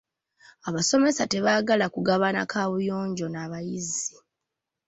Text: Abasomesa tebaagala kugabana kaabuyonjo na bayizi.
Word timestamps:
Abasomesa 0.69 1.23
tebaagala 1.31 1.85
kugabana 1.95 2.41
kaabuyonjo 2.51 3.27
na 3.33 3.43
bayizi. 3.51 4.15